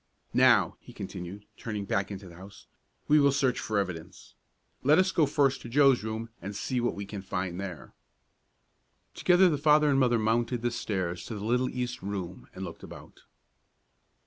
[0.33, 2.65] "Now," he continued, turning back into the house,
[3.07, 4.33] "we will search for evidence.
[4.81, 7.93] Let us go first to Joe's room and see what we can find there."
[9.13, 12.81] Together the father and mother mounted the stairs to the little east room, and looked
[12.81, 13.25] about.